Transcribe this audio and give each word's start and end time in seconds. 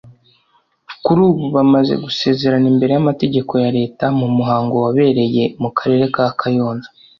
Kuri 1.03 1.19
ubu 1.29 1.43
bamaze 1.55 1.93
gusezerana 2.03 2.67
imbere 2.73 2.91
y'amategeko 2.93 3.53
ya 3.63 3.69
Leta 3.77 4.05
mu 4.19 4.27
muhango 4.37 4.75
wabereye 4.85 5.43
mu 5.61 5.69
karere 5.77 6.03
ka 6.15 6.25
Kayonza 6.39 6.89